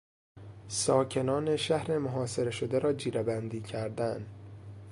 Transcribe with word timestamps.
ساکنان 0.67 1.55
شهر 1.57 1.97
محاصره 1.97 2.51
شده 2.51 2.79
را 2.79 2.93
جیرهبندی 2.93 3.61
کردن 3.61 4.25